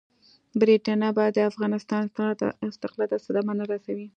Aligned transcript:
برټانیه 0.59 1.09
به 1.17 1.25
د 1.35 1.37
افغانستان 1.51 2.03
استقلال 2.69 3.07
ته 3.11 3.17
صدمه 3.25 3.53
نه 3.59 3.65
رسوي. 3.71 4.07